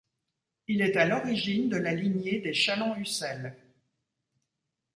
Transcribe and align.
Il 0.67 0.81
est 0.81 0.95
à 0.97 1.05
l'origine 1.05 1.69
de 1.69 1.77
la 1.77 1.93
lignée 1.93 2.39
des 2.39 2.55
Challant-Ussel. 2.55 3.55